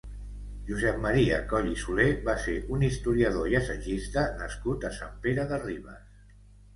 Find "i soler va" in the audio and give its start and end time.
1.71-2.33